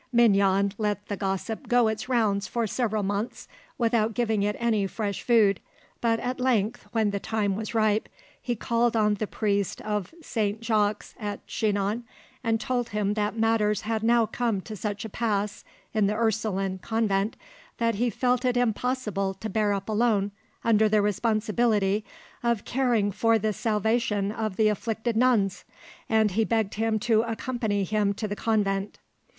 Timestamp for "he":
8.41-8.55, 17.93-18.09, 26.31-26.43